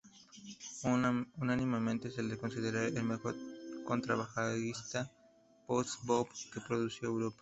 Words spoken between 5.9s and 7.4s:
bop que ha producido Europa",